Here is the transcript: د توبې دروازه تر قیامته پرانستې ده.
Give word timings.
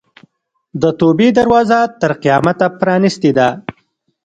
د 0.81 0.83
توبې 0.99 1.29
دروازه 1.39 1.79
تر 2.01 2.11
قیامته 2.23 2.67
پرانستې 2.79 3.31
ده. 3.37 3.49